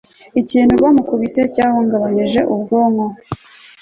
[0.41, 3.05] ikintu bamukubise cyahungabanyije ubwonko